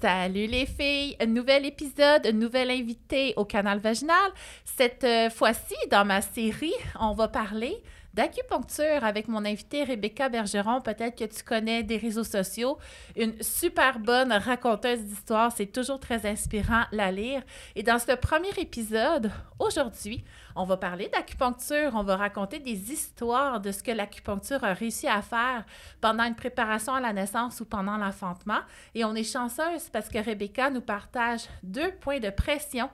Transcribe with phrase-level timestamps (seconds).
[0.00, 4.16] Salut les filles, un nouvel épisode, un nouvel invité au canal vaginal.
[4.64, 7.82] Cette euh, fois-ci, dans ma série, on va parler
[8.14, 10.80] d'acupuncture avec mon invité Rebecca Bergeron.
[10.80, 12.78] Peut-être que tu connais des réseaux sociaux.
[13.16, 15.52] Une super bonne raconteuse d'histoire.
[15.52, 17.42] C'est toujours très inspirant la lire.
[17.76, 20.24] Et dans ce premier épisode, aujourd'hui,
[20.56, 21.92] on va parler d'acupuncture.
[21.94, 25.64] On va raconter des histoires de ce que l'acupuncture a réussi à faire
[26.00, 28.60] pendant une préparation à la naissance ou pendant l'enfantement.
[28.94, 32.90] Et on est chanceuse parce que Rebecca nous partage deux points de pression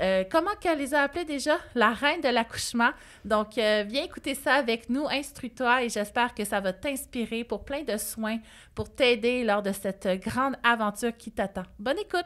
[0.00, 1.58] euh, comment qu'elle les a appelés déjà?
[1.74, 2.90] La reine de l'accouchement.
[3.24, 7.64] Donc, euh, viens écouter ça avec nous, instruis-toi et j'espère que ça va t'inspirer pour
[7.64, 8.38] plein de soins,
[8.74, 11.64] pour t'aider lors de cette grande aventure qui t'attend.
[11.78, 12.24] Bonne écoute!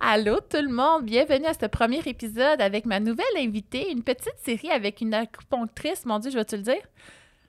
[0.00, 4.38] Allô tout le monde, bienvenue à ce premier épisode avec ma nouvelle invitée, une petite
[4.42, 6.80] série avec une acupunctrice, mon Dieu, je vais te le dire?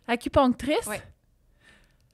[0.08, 0.90] Acupunctrice,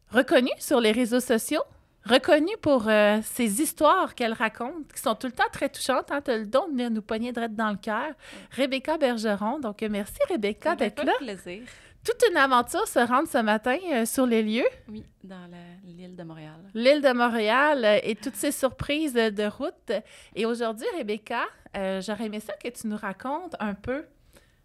[0.09, 1.63] reconnue sur les réseaux sociaux,
[2.05, 6.11] reconnue pour euh, ses histoires qu'elle raconte, qui sont tout le temps très touchantes.
[6.11, 8.13] Hein, tu as le don de venir nous pogner direct dans le cœur.
[8.51, 9.59] Rebecca Bergeron.
[9.59, 11.13] Donc, euh, merci Rebecca d'être là.
[11.19, 11.63] plaisir.
[12.05, 14.67] Toute une aventure se rendre ce matin euh, sur les lieux.
[14.89, 15.49] Oui, dans
[15.85, 16.59] l'île de Montréal.
[16.73, 19.91] L'île de Montréal et toutes ces surprises de route.
[20.35, 24.03] Et aujourd'hui, Rebecca, j'aurais aimé ça que tu nous racontes un peu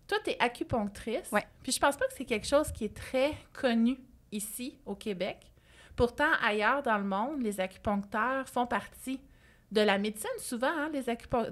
[0.08, 1.28] toi, tu es acupunctrice.
[1.32, 1.40] Oui.
[1.62, 3.98] Puis je pense pas que c'est quelque chose qui est très connu
[4.32, 5.38] ici au Québec.
[5.94, 9.20] Pourtant, ailleurs dans le monde, les acupuncteurs font partie
[9.70, 10.30] de la médecine.
[10.38, 11.04] Souvent, hein, les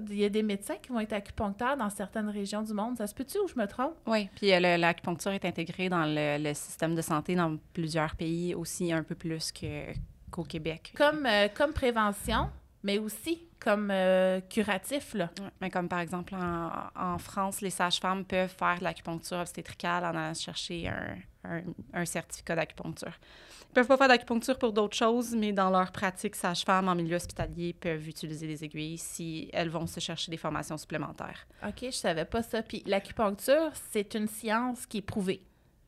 [0.09, 2.97] il y a des médecins qui vont être acupuncteurs dans certaines régions du monde.
[2.97, 3.93] Ça se peut-tu ou je me trompe?
[4.07, 8.91] Oui, puis euh, l'acupuncture est intégrée dans le, système de santé dans plusieurs pays aussi,
[8.91, 9.51] un peu plus
[10.31, 10.93] qu'au Québec.
[10.95, 12.49] Comme, euh, comme prévention,
[12.83, 15.13] mais aussi comme euh, curatif.
[15.13, 15.29] Là.
[15.61, 20.33] mais comme par exemple en, France, les sages-femmes peuvent faire de l'acupuncture obstétricale en allant
[20.33, 21.61] chercher un,
[21.93, 23.13] un, certificat d'acupuncture.
[23.69, 27.15] Ils peuvent pas faire d'acupuncture pour d'autres choses, mais dans leur pratique, sages-femmes en milieu
[27.15, 31.47] hospitalier peuvent utiliser des aiguilles si elles vont se chercher des formations supplémentaires.
[31.65, 32.61] OK, je savais pas ça.
[32.61, 35.41] Puis l'acupuncture, c'est une science qui est prouvée.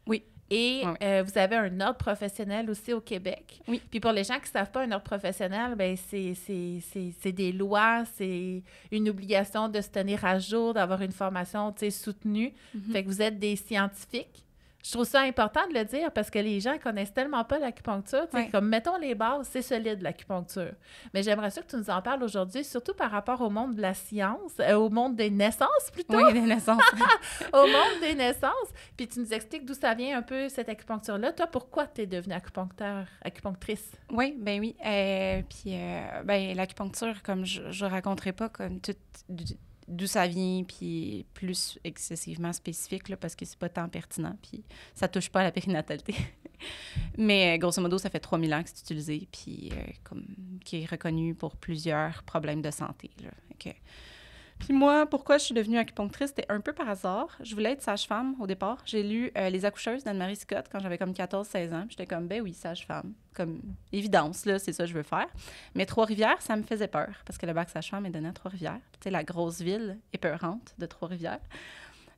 [0.07, 0.23] Oui.
[0.49, 3.61] Et euh, vous avez un ordre professionnel aussi au Québec.
[3.67, 3.81] Oui.
[3.89, 8.03] Puis pour les gens qui ne savent pas, un ordre professionnel, ben c'est des lois,
[8.15, 12.53] c'est une obligation de se tenir à jour, d'avoir une formation soutenue.
[12.75, 12.91] Mm-hmm.
[12.91, 14.45] Fait que vous êtes des scientifiques.
[14.83, 18.27] Je trouve ça important de le dire parce que les gens connaissent tellement pas l'acupuncture.
[18.51, 20.71] Comme mettons les bases, c'est solide l'acupuncture.
[21.13, 23.81] Mais j'aimerais ça que tu nous en parles aujourd'hui, surtout par rapport au monde de
[23.81, 26.15] la science, euh, au monde des naissances plutôt.
[26.15, 26.81] Oui, des naissances.
[27.53, 28.69] au monde des naissances.
[28.95, 31.33] Puis tu nous expliques d'où ça vient un peu cette acupuncture-là.
[31.33, 33.91] Toi, pourquoi tu es devenue acupuncteur, acupunctrice?
[34.11, 34.75] Oui, ben oui.
[34.85, 38.97] Euh, puis euh, ben, l'acupuncture, comme je ne raconterai pas, comme toute
[39.89, 44.63] d'où ça vient, puis plus excessivement spécifique, là, parce que c'est pas tant pertinent, puis
[44.95, 46.15] ça touche pas à la périnatalité.
[47.17, 50.25] Mais grosso modo, ça fait 3000 ans que c'est utilisé, puis euh, comme,
[50.63, 53.09] qui est reconnu pour plusieurs problèmes de santé.
[53.23, 53.31] Là.
[54.59, 57.37] Puis moi, pourquoi je suis devenue acupunctrice, c'était un peu par hasard.
[57.41, 58.77] Je voulais être sage-femme au départ.
[58.85, 61.85] J'ai lu euh, Les accoucheuses d'Anne-Marie Scott quand j'avais comme 14-16 ans.
[61.89, 63.13] J'étais comme, ben oui, sage-femme.
[63.33, 63.61] Comme
[63.91, 65.27] évidence, là, c'est ça que je veux faire.
[65.75, 68.79] Mais Trois-Rivières, ça me faisait peur parce que le bac sage-femme est donné à Trois-Rivières.
[68.99, 71.39] Tu la grosse ville épeurante de Trois-Rivières.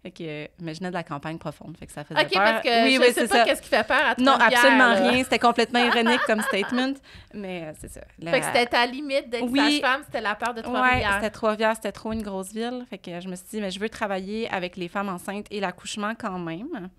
[0.01, 2.63] Fait que, mais je venais de la campagne profonde, fait que ça faisait OK, parce
[2.63, 5.23] que oui, je oui, sais pas qu'est-ce qui fait peur à Non, absolument rien.
[5.23, 6.94] C'était complètement ironique comme statement,
[7.35, 8.01] mais euh, c'est ça.
[8.19, 11.07] Fait que c'était ta limite d'être oui, sage-femme, c'était la peur de Trois-Rivières.
[11.07, 12.84] Oui, c'était Trois-Rivières, c'était trop une grosse ville.
[12.89, 15.59] Fait que je me suis dit, mais je veux travailler avec les femmes enceintes et
[15.59, 16.89] l'accouchement quand même.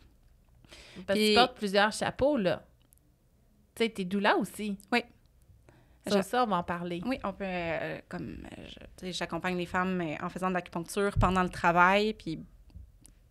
[1.04, 2.62] Parce que tu portes plusieurs chapeaux, là.
[3.74, 4.78] Tu sais, t'es doula aussi.
[4.92, 5.02] Oui.
[6.06, 7.00] Sur ça, on va en parler.
[7.06, 11.48] Oui, on peut, euh, comme, euh, j'accompagne les femmes en faisant de l'acupuncture pendant le
[11.48, 12.40] travail, puis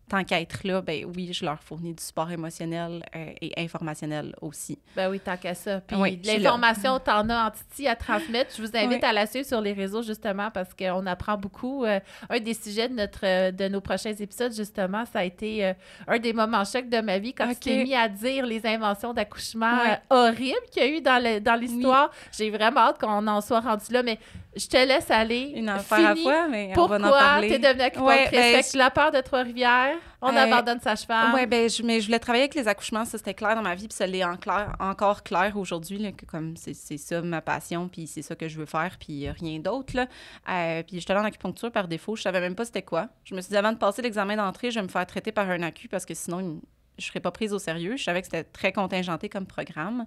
[0.08, 4.34] tant qu'à être là, ben oui, je leur fournis du support émotionnel euh, et informationnel
[4.40, 4.78] aussi.
[4.94, 5.80] Ben oui, tant qu'à ça.
[5.80, 8.54] Puis l'information, t'en as en Titi à transmettre.
[8.56, 11.84] Je vous invite à la suivre sur les réseaux, justement, parce qu'on apprend beaucoup.
[11.84, 15.72] Euh, un des sujets de, notre, de nos prochains épisodes, justement, ça a été euh,
[16.06, 17.54] un des moments chocs de ma vie quand okay.
[17.54, 19.78] tu t'es mis à dire les inventions d'accouchement
[20.10, 22.10] horribles qu'il y a eu dans l'histoire.
[22.36, 24.18] J'ai vraiment hâte qu'on en soit rendu là, mais
[24.54, 25.52] je te laisse aller.
[25.54, 27.48] Une affaire à fois, mais Pourquoi on va en parler.
[27.48, 28.32] tu es devenue acupunctrice?
[28.32, 31.32] Ouais, ben, la peur de Trois-Rivières, on abandonne sa femme.
[31.34, 33.74] Oui, ben, je, mais je voulais travailler avec les accouchements, ça c'était clair dans ma
[33.74, 38.06] vie, puis ça l'est en clair, encore clair aujourd'hui, comme c'est ça ma passion, puis
[38.06, 39.94] c'est ça que je veux faire, puis rien d'autre.
[39.96, 43.08] Euh, puis j'étais allée en acupuncture par défaut, je savais même pas c'était quoi.
[43.24, 45.48] Je me suis dit, avant de passer l'examen d'entrée, je vais me faire traiter par
[45.48, 46.60] un acu parce que sinon,
[46.98, 47.96] je serais pas prise au sérieux.
[47.96, 50.06] Je savais que c'était très contingenté comme programme.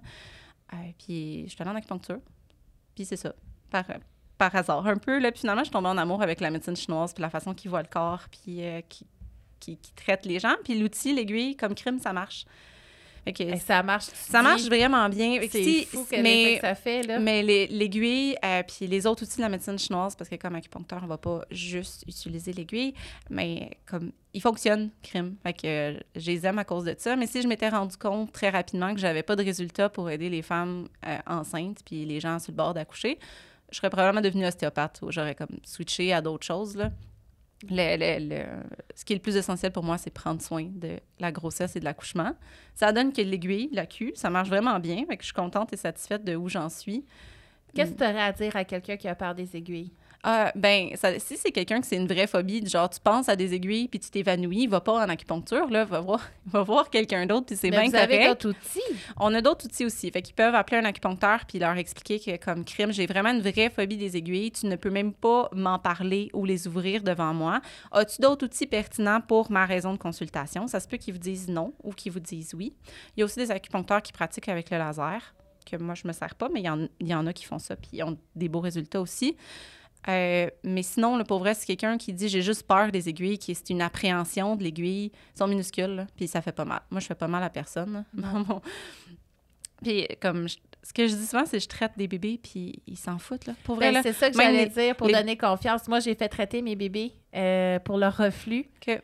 [0.72, 2.20] Euh, puis j'étais allée en acupuncture.
[2.94, 3.34] Puis c'est ça.
[3.70, 3.84] Par,
[4.38, 5.18] par hasard un peu.
[5.18, 5.30] Là.
[5.32, 7.70] Puis finalement, je suis tombée en amour avec la médecine chinoise, puis la façon qu'ils
[7.70, 9.06] voient le corps, puis euh, qui,
[9.60, 10.54] qui, qui traite les gens.
[10.64, 12.44] Puis l'outil, l'aiguille, comme crime, ça marche.
[13.28, 14.04] Et ça marche.
[14.14, 15.40] ça marche vraiment bien.
[15.50, 17.18] C'est si- fou quel mais effet que ça fait, là.
[17.18, 20.54] mais les- l'aiguille, euh, puis les autres outils de la médecine chinoise, parce que comme
[20.54, 22.94] acupuncteur, on va pas juste utiliser l'aiguille,
[23.28, 25.34] mais comme ils fonctionnent, crime.
[25.42, 27.16] Fait que euh, je les aime à cause de ça.
[27.16, 30.30] Mais si je m'étais rendu compte très rapidement que j'avais pas de résultat pour aider
[30.30, 33.18] les femmes euh, enceintes puis les gens sur le bord d'accoucher,
[33.70, 36.76] je serais probablement devenue ostéopathe ou j'aurais comme switché à d'autres choses.
[37.70, 38.44] Le- le-
[38.94, 41.80] ce qui est le plus essentiel pour moi, c'est prendre soin de la grossesse et
[41.80, 42.32] de l'accouchement.
[42.74, 45.04] Ça donne que l'aiguille, la Q, ça marche vraiment bien.
[45.18, 47.04] Je suis contente et satisfaite de où j'en suis.
[47.74, 49.90] Qu'est-ce que tu aurais à dire à quelqu'un qui a peur des aiguilles?
[50.28, 53.28] Ah, ben, ça- si c'est quelqu'un que c'est une vraie phobie, du genre tu penses
[53.28, 56.90] à des aiguilles puis tu t'évanouis, va pas en acupuncture, là, va voir, va voir
[56.90, 58.80] quelqu'un d'autre puis c'est bien vous avez d'autres outils?
[59.20, 60.10] On a d'autres outils aussi.
[60.10, 63.40] Fait qu'ils peuvent appeler un acupuncteur puis leur expliquer que, comme crime, j'ai vraiment une
[63.40, 64.50] vraie phobie des aiguilles.
[64.50, 67.60] Tu ne peux même pas m'en parler ou les ouvrir devant moi.
[67.92, 70.66] As-tu d'autres outils pertinents pour ma raison de consultation?
[70.66, 72.72] Ça se peut qu'ils vous disent non ou qu'ils vous disent oui.
[73.16, 75.34] Il y a aussi des acupuncteurs qui pratiquent avec le laser,
[75.70, 77.76] que moi, je me sers pas, mais il y y en a qui font ça
[77.76, 79.36] puis ils ont des beaux résultats aussi.
[80.08, 83.38] Euh, mais sinon, le pour vrai, c'est quelqu'un qui dit j'ai juste peur des aiguilles,
[83.38, 85.10] qui c'est une appréhension de l'aiguille.
[85.34, 86.80] Ils sont minuscules, là, puis ça fait pas mal.
[86.90, 88.04] Moi, je fais pas mal à personne.
[89.82, 92.80] puis comme je- ce que je dis souvent, c'est que je traite des bébés, puis
[92.86, 93.54] ils s'en foutent là.
[93.64, 95.88] Pour vrai Ben, c'est ça que j'allais dire pour les- donner confiance.
[95.88, 98.66] Moi, j'ai fait traiter mes bébés euh, pour leur reflux.
[98.80, 99.00] Que-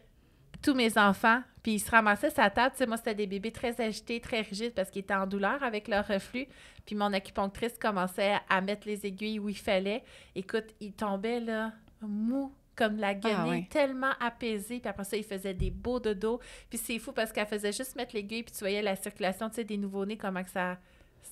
[0.62, 1.42] Tous mes enfants.
[1.62, 2.72] Puis ils se ramassaient sa table.
[2.72, 5.62] Tu sais, moi, c'était des bébés très agités, très rigides parce qu'ils étaient en douleur
[5.62, 6.46] avec leur reflux.
[6.86, 10.02] Puis mon acupunctrice commençait à mettre les aiguilles où il fallait.
[10.34, 13.66] Écoute, ils tombaient là, mou comme la guenille, Ah ouais.
[13.70, 14.80] tellement apaisé.
[14.80, 16.40] Puis après ça, ils faisaient des beaux dodos.
[16.70, 19.56] Puis c'est fou parce qu'elle faisait juste mettre l'aiguille, puis tu voyais la circulation, tu
[19.56, 20.78] sais, des nouveau-nés, comment que ça,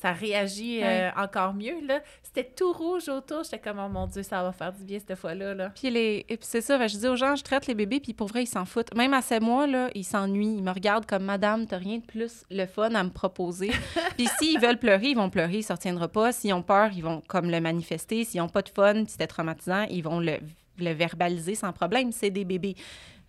[0.01, 2.01] ça réagit euh, encore mieux, là.
[2.23, 3.43] C'était tout rouge autour.
[3.45, 5.71] J'étais comme, oh mon Dieu, ça va faire du bien cette fois-là, là.
[5.75, 6.25] Puis les...
[6.29, 8.45] et puis c'est ça, je dis aux gens, je traite les bébés, puis pour vrai,
[8.45, 8.95] ils s'en foutent.
[8.95, 10.57] Même à ces mois, là, ils s'ennuient.
[10.57, 13.71] Ils me regardent comme Madame, t'as rien de plus le fun à me proposer.
[14.17, 16.33] puis s'ils veulent pleurer, ils vont pleurer, ils sortiendront pas.
[16.33, 18.25] S'ils ont peur, ils vont comme le manifester.
[18.25, 20.39] S'ils ont pas de fun, si c'était traumatisant, ils vont le,
[20.79, 22.13] le verbaliser sans problème.
[22.13, 22.77] C'est des bébés.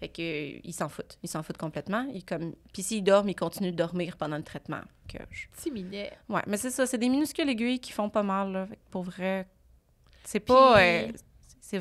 [0.01, 1.17] Fait que euh, ils s'en foutent.
[1.23, 2.05] Ils s'en foutent complètement.
[2.13, 2.53] Ils comme...
[2.73, 4.81] Puis s'ils dorment, ils continuent de dormir pendant le traitement.
[5.07, 6.11] Que je- Petit minet.
[6.27, 8.65] Ouais, mais c'est ça, c'est des minuscules aiguilles qui font pas mal, là.
[8.65, 9.47] Fait que Pour vrai,
[10.25, 10.73] c'est pas...
[10.75, 11.11] Puis- euh,
[11.61, 11.79] c'est.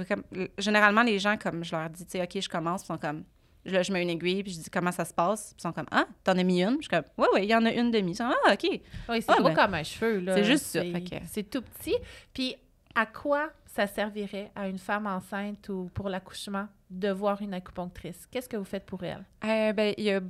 [0.58, 3.24] Généralement, les gens, comme je leur dis, tu sais, OK, je commence, ils sont comme...
[3.64, 5.48] Là, je mets une aiguille, puis je dis comment ça se passe?
[5.54, 6.76] Puis ils sont comme, ah, t'en as mis une?
[6.76, 8.12] Je suis comme, ouais, ouais, il y en a une demi.
[8.12, 8.62] Ils sont, ah, OK.
[8.64, 10.34] Oui, c'est Ah, gros ben, comme un cheveu, là.
[10.34, 11.94] c'est juste ça, C'est- C'est tout petit.
[12.32, 12.56] Puis,
[12.94, 18.26] à quoi ça servirait à une femme enceinte ou pour l'accouchement de voir une acupunctrice?
[18.30, 19.24] Qu'est-ce que vous faites pour elle?
[19.44, 20.20] Euh, ben, il y a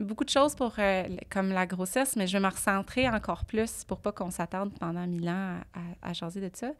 [0.00, 3.84] beaucoup de choses pour euh, comme la grossesse, mais je vais me recentrer encore plus
[3.84, 6.70] pour pas qu'on s'attarde pendant mille ans à, à, à jaser de ça,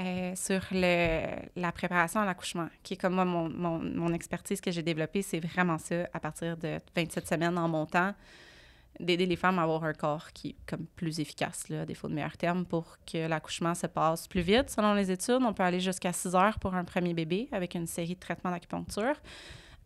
[0.00, 1.26] euh, sur le,
[1.56, 5.22] la préparation à l'accouchement, qui est comme moi, mon, mon, mon expertise que j'ai développée,
[5.22, 8.12] c'est vraiment ça, à partir de 27 semaines en montant,
[9.00, 12.08] d'aider les femmes à avoir un corps qui est comme plus efficace, là, à défaut
[12.08, 14.70] de meilleurs termes, pour que l'accouchement se passe plus vite.
[14.70, 17.86] Selon les études, on peut aller jusqu'à 6 heures pour un premier bébé avec une
[17.86, 19.14] série de traitements d'acupuncture,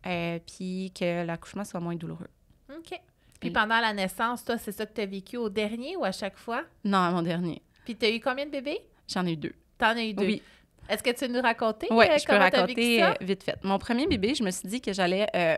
[0.05, 2.29] euh, puis que l'accouchement soit moins douloureux.
[2.69, 2.99] OK.
[3.39, 6.11] Puis pendant la naissance, toi, c'est ça que tu as vécu au dernier ou à
[6.11, 6.63] chaque fois?
[6.83, 7.61] Non, à mon dernier.
[7.85, 8.79] Puis tu as eu combien de bébés?
[9.07, 9.53] J'en ai eu deux.
[9.77, 10.25] T'en as eu deux.
[10.25, 10.41] Oui,
[10.89, 13.11] Est-ce que tu veux nous raconter Oui, euh, je peux vécu raconter ça?
[13.11, 13.55] euh, vite fait.
[13.63, 15.55] Mon premier bébé, je me suis dit que j'allais euh,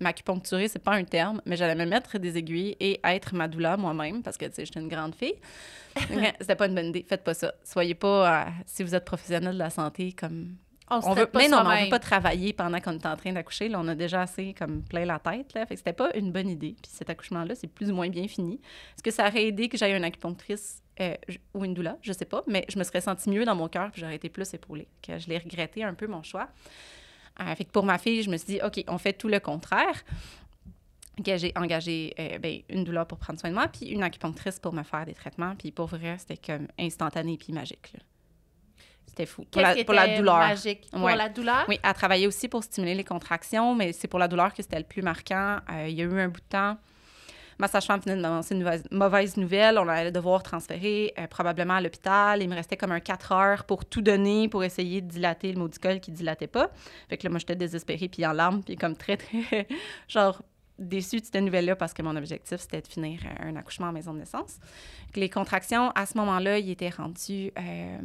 [0.00, 3.78] m'acupuncturer, c'est pas un terme, mais j'allais me mettre des aiguilles et être ma douleur
[3.78, 5.36] moi-même parce que, tu sais, j'étais une grande fille.
[6.40, 7.04] C'était pas une bonne idée.
[7.08, 7.54] Faites pas ça.
[7.64, 10.56] Soyez pas, euh, si vous êtes professionnel de la santé, comme
[10.90, 11.84] On, on veut, pas mais non, mais on soi-même.
[11.84, 13.68] veut pas travailler pendant qu'on est en train d'accoucher.
[13.68, 15.54] Là, on a déjà assez comme plein la tête.
[15.54, 15.64] Là.
[15.66, 16.76] Fait que c'était pas une bonne idée.
[16.82, 18.60] Puis cet accouchement-là, c'est plus ou moins bien fini.
[18.94, 21.14] Est-ce que ça aurait aidé que j'aille une acupunctrice euh,
[21.54, 21.96] ou une doula?
[22.02, 22.42] Je sais pas.
[22.46, 24.86] Mais je me serais sentie mieux dans mon cœur puis j'aurais été plus épaulée.
[25.02, 26.48] Que je l'ai regretté un peu, mon choix.
[27.56, 30.04] Fait que pour ma fille, je me suis dit, OK, on fait tout le contraire.
[31.24, 34.58] Que j'ai engagé euh, ben, une douleur pour prendre soin de moi, puis une acupunctrice
[34.58, 35.54] pour me faire des traitements.
[35.56, 37.94] Puis pour vrai, c'était comme instantané puis magique.
[39.06, 39.44] C'était fou.
[39.50, 40.36] Pour la, pour la douleur.
[40.36, 40.90] magique?
[40.90, 41.16] Pour Ouais.
[41.16, 41.64] la douleur?
[41.68, 44.78] Oui, elle travaillait aussi pour stimuler les contractions, mais c'est pour la douleur que c'était
[44.78, 45.58] le plus marquant.
[45.72, 46.76] Euh, il y a eu un bout de temps.
[47.58, 49.78] Ma sage-femme venait de m'annoncer une mauvaise, nouvelle.
[49.78, 52.42] On allait devoir transférer euh, probablement à l'hôpital.
[52.42, 55.58] Il me restait comme un 4 heures pour tout donner, pour essayer de dilater le
[55.58, 56.70] maudit col qui dilatait pas.
[57.08, 59.66] Fait que là, moi, j'étais désespérée, puis en larmes, puis comme très, très,
[60.08, 60.42] genre,
[60.78, 63.92] déçue de cette nouvelle-là parce que mon objectif, c'était de finir euh, un accouchement en
[63.92, 64.58] maison de naissance.
[65.14, 67.98] Les contractions, à ce moment-là, ils étaient rendus euh,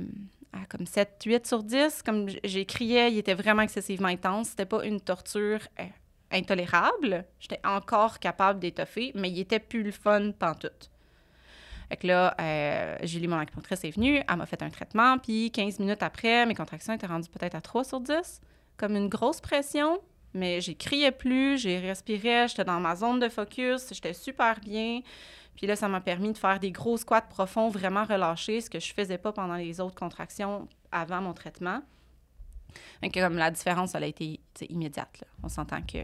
[0.54, 2.02] à comme 7, 8 sur 10.
[2.04, 4.50] Comme j'ai crié, il était vraiment excessivement intense.
[4.50, 5.60] C'était pas une torture
[6.32, 7.26] intolérable.
[7.40, 10.90] J'étais encore capable d'étoffer, mais il était plus le fun pantoute.
[11.90, 15.52] Fait que là, euh, Julie, mon acupunctrice, est venue, elle m'a fait un traitement, puis
[15.52, 18.40] 15 minutes après, mes contractions étaient rendues peut-être à 3 sur 10,
[18.78, 20.00] comme une grosse pression.
[20.34, 25.02] mais j'ai crié plus, j'ai respiré, j'étais dans ma zone de focus, j'étais super bien.
[25.58, 28.80] Puis là, ça m'a permis de faire des gros squats profonds, vraiment relâchés, ce que
[28.80, 31.82] je faisais pas pendant les autres contractions avant mon traitement.
[33.02, 35.24] Donc, comme la différence, elle a été immédiate.
[35.44, 36.00] On s'entend que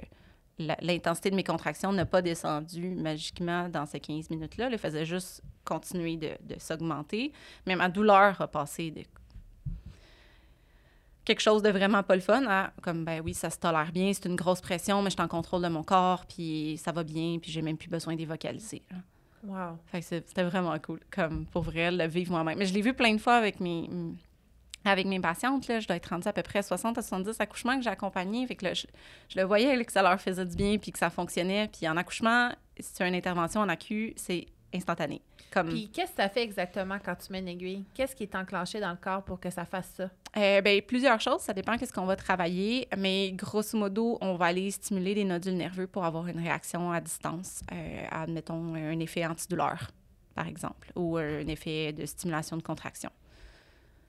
[0.60, 4.70] l'intensité de mes contractions n'a pas descendu magiquement dans ces 15 minutes-là.
[4.72, 7.32] Elle faisait juste continuer de, de s'augmenter.
[7.66, 9.04] Mais ma douleur a passé de
[11.28, 14.14] quelque chose de vraiment pas le fun à comme ben oui ça se tolère bien
[14.14, 17.04] c'est une grosse pression mais je suis en contrôle de mon corps puis ça va
[17.04, 18.82] bien puis j'ai même plus besoin d'évocaliser
[19.44, 22.94] wow fait c'était vraiment cool comme pour vrai le vivre moi-même mais je l'ai vu
[22.94, 23.90] plein de fois avec mes
[24.88, 27.78] avec mes patientes, là, je dois être rendue à peu près 60 à 70 accouchements
[27.78, 28.46] que j'ai accompagnés.
[28.48, 28.86] Fait que là, je,
[29.36, 31.68] le voyais que ça leur faisait du bien puis que ça fonctionnait.
[31.68, 35.22] Puis en accouchement, si tu as une intervention en AQ, c'est instantané.
[35.52, 35.70] Comme...
[35.70, 37.86] Puis qu'est-ce que ça fait exactement quand tu mets une aiguille?
[37.94, 40.10] Qu'est-ce qui est enclenché dans le corps pour que ça fasse ça?
[40.38, 41.42] Euh, ben, plusieurs choses.
[41.42, 42.88] Ça dépend qu'est-ce qu'on va travailler.
[42.98, 47.00] Mais grosso modo, on va aller stimuler les nodules nerveux pour avoir une réaction à
[47.00, 47.62] distance.
[47.72, 49.92] Euh, admettons un effet antidouleur,
[50.36, 53.10] par exemple, ou un effet de stimulation de contraction.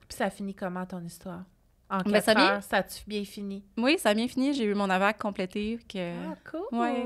[0.09, 1.43] Puis ça finit comment ton histoire?
[1.89, 3.63] En ben, ça heures, ça a-tu bien fini?
[3.77, 4.53] Oui, ça a bien fini.
[4.53, 5.79] J'ai eu mon AVAC complété.
[5.87, 6.13] Que...
[6.27, 6.79] Ah, cool!
[6.79, 7.03] Ouais,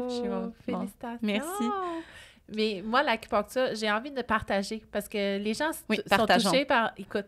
[0.65, 1.19] Félicitations!
[1.21, 1.63] merci.
[2.53, 6.91] Mais moi, l'acupuncture, j'ai envie de partager parce que les gens sont touchés par...
[6.97, 7.27] Écoute,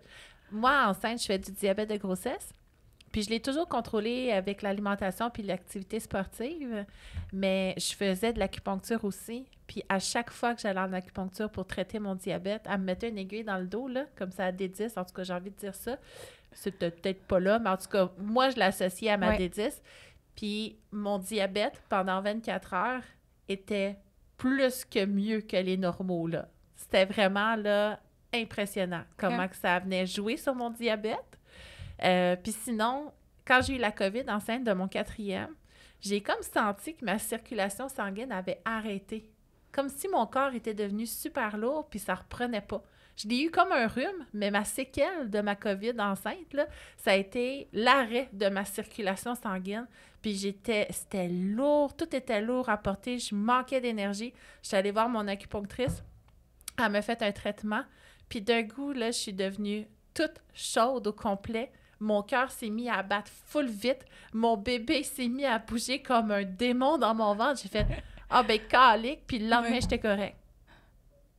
[0.52, 2.50] moi, enceinte, je fais du diabète de grossesse.
[3.16, 6.86] Puis je l'ai toujours contrôlé avec l'alimentation puis l'activité sportive,
[7.32, 9.46] mais je faisais de l'acupuncture aussi.
[9.68, 13.08] Puis à chaque fois que j'allais en acupuncture pour traiter mon diabète, elle me mettait
[13.08, 15.00] une aiguille dans le dos, là, comme ça à D10.
[15.00, 15.96] En tout cas, j'ai envie de dire ça.
[16.52, 19.80] C'était peut-être pas là, mais en tout cas, moi, je l'associais à ma D10.
[20.36, 23.04] Puis mon diabète, pendant 24 heures,
[23.48, 23.96] était
[24.36, 26.50] plus que mieux que les normaux, là.
[26.76, 27.98] C'était vraiment, là,
[28.34, 31.40] impressionnant comment que ça venait jouer sur mon diabète.
[32.04, 33.12] Euh, puis sinon,
[33.46, 35.54] quand j'ai eu la COVID enceinte de mon quatrième,
[36.02, 39.30] j'ai comme senti que ma circulation sanguine avait arrêté.
[39.72, 42.84] Comme si mon corps était devenu super lourd, puis ça reprenait pas.
[43.18, 47.12] Je l'ai eu comme un rhume, mais ma séquelle de ma COVID enceinte, là, ça
[47.12, 49.88] a été l'arrêt de ma circulation sanguine.
[50.22, 54.34] Puis j'étais, c'était lourd, tout était lourd à porter, je manquais d'énergie.
[54.62, 56.04] Je suis allée voir mon acupunctrice,
[56.78, 57.84] elle m'a fait un traitement,
[58.28, 61.72] puis d'un coup, là, je suis devenue toute chaude au complet.
[62.06, 64.06] Mon cœur s'est mis à battre full vite.
[64.32, 67.60] Mon bébé s'est mis à bouger comme un démon dans mon ventre.
[67.64, 67.88] J'ai fait
[68.30, 69.22] Ah, ben, calique.
[69.26, 70.36] Puis le lendemain, j'étais correct.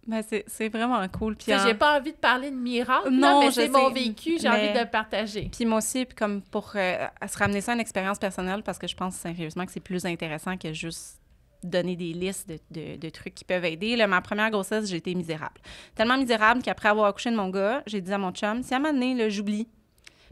[0.09, 1.37] Ben, c'est vraiment cool.
[1.37, 4.73] Puis j'ai pas envie de parler de miracle, non, mais c'est mon vécu, j'ai envie
[4.73, 5.51] de le partager.
[5.53, 8.79] Puis moi aussi, puis comme pour euh, se ramener ça à une expérience personnelle, parce
[8.79, 11.21] que je pense sérieusement que c'est plus intéressant que juste
[11.65, 13.97] donner des listes de, de, trucs qui peuvent aider.
[13.97, 15.61] Là, ma première grossesse, j'ai été misérable.
[15.97, 18.77] Tellement misérable qu'après avoir accouché de mon gars, j'ai dit à mon chum, si à
[18.77, 19.67] un moment donné, j'oublie,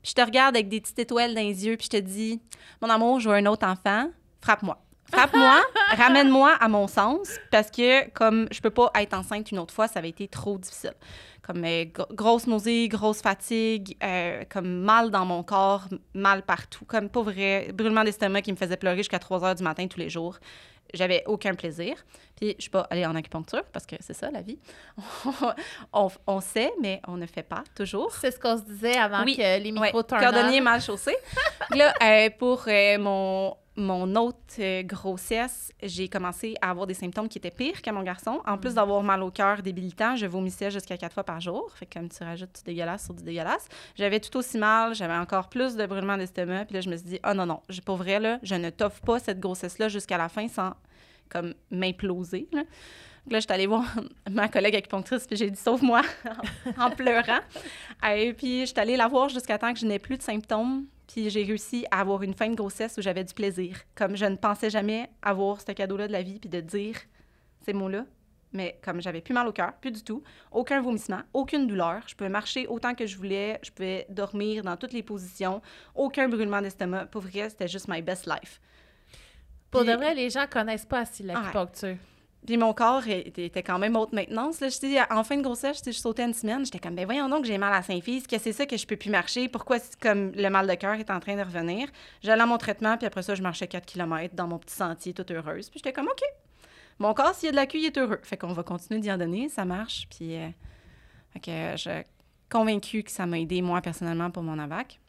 [0.05, 2.39] puis je te regarde avec des petites étoiles dans les yeux, puis je te dis,
[2.83, 4.11] mon amour, je veux un autre enfant,
[4.43, 4.79] frappe-moi.
[5.11, 5.63] Frappe-moi,
[5.97, 9.89] ramène-moi à mon sens, parce que comme je peux pas être enceinte une autre fois,
[9.89, 10.93] ça avait été trop difficile.
[11.41, 17.09] Comme euh, grosse nausée, grosse fatigue, euh, comme mal dans mon corps, mal partout, comme
[17.09, 20.11] pas vrai, brûlement d'estomac qui me faisait pleurer jusqu'à 3 heures du matin tous les
[20.11, 20.39] jours
[20.93, 21.97] j'avais aucun plaisir.
[22.37, 24.59] Puis je suis pas allée en acupuncture parce que c'est ça la vie.
[25.93, 28.12] on, sait, mais on ne fait pas toujours.
[28.12, 30.21] C'est ce qu'on se disait avant que les micros ouais.
[30.21, 31.14] Cordonnier mal chaussé.
[31.71, 37.28] là, euh, pour euh, mon mon autre euh, grossesse, j'ai commencé à avoir des symptômes
[37.28, 38.40] qui étaient pires que mon garçon.
[38.47, 38.75] En plus mm.
[38.75, 41.71] d'avoir mal au cœur débilitant, je vomissais jusqu'à quatre fois par jour.
[41.75, 43.69] Fait que comme tu rajoutes du dégueulasse sur du dégueulasse.
[43.97, 46.66] J'avais tout aussi mal, j'avais encore plus de brûlement d'estomac.
[46.66, 49.00] Puis là, je me suis dit, oh non, non, pour vrai, là, je ne t'offre
[49.00, 50.75] pas cette grossesse-là jusqu'à la fin sans
[51.28, 52.49] comme m'imploser.
[52.52, 52.61] Là.
[53.25, 53.85] Donc là, j'étais allée voir
[54.31, 56.02] ma collègue acupunctrice, puis j'ai dit sauve-moi
[56.78, 57.40] en pleurant.
[58.09, 60.87] Et puis, j'étais allée la voir jusqu'à temps que je n'ai plus de symptômes.
[61.07, 63.77] Puis j'ai réussi à avoir une fin de grossesse où j'avais du plaisir.
[63.95, 66.97] Comme je ne pensais jamais avoir ce cadeau-là de la vie, puis de dire
[67.65, 68.05] ces mots-là.
[68.53, 72.15] Mais comme j'avais plus mal au cœur, plus du tout, aucun vomissement, aucune douleur, je
[72.15, 75.61] pouvais marcher autant que je voulais, je pouvais dormir dans toutes les positions,
[75.95, 77.07] aucun brûlement d'estomac.
[77.07, 78.61] Pour vrai, c'était juste my best life.
[79.73, 81.97] Pour de vrai, les gens connaissent pas assez l'acupuncture.
[82.47, 84.61] Puis mon corps était quand même haute maintenance.
[84.61, 84.69] Là.
[85.11, 86.65] en fin de grossesse, je sautais une semaine.
[86.65, 88.97] J'étais comme, ben voyons donc, j'ai mal à Saint-Fils, que c'est ça que je peux
[88.97, 89.49] plus marcher?
[89.49, 91.89] Pourquoi, comme le mal de cœur est en train de revenir?
[92.23, 95.15] J'allais à mon traitement, puis après ça, je marchais 4 km dans mon petit sentier,
[95.15, 95.71] toute heureuse.
[95.71, 96.23] Puis j'étais comme, OK.
[96.99, 98.21] Mon corps, s'il y a de la queue, il est heureux.
[98.23, 100.07] Fait qu'on va continuer d'y en donner, ça marche.
[100.11, 100.49] Puis, euh,
[101.43, 101.91] que je suis
[102.51, 105.01] convaincue que ça m'a aidé, moi, personnellement, pour mon AVAC.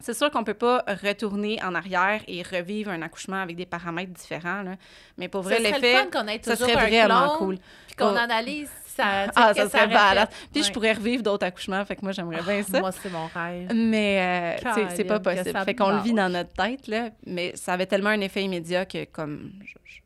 [0.00, 4.12] C'est sûr qu'on peut pas retourner en arrière et revivre un accouchement avec des paramètres
[4.12, 4.72] différents, là.
[5.16, 7.58] mais pour vrai, serait l'effet, fun qu'on ait ça serait un vraiment clone, cool.
[7.86, 8.16] Puis qu'on Oh.
[8.16, 9.26] analyse ça.
[9.34, 10.28] Ah, ça serait badass.
[10.52, 12.80] Puis je pourrais revivre d'autres accouchements, fait que moi, j'aimerais bien ça.
[12.80, 13.72] Moi, c'est mon rêve.
[13.74, 15.50] Mais euh, c'est pas possible.
[15.52, 17.10] ça Fait qu'on le vit dans notre tête, là.
[17.26, 20.00] Mais ça avait tellement un effet immédiat que, comme, je, je-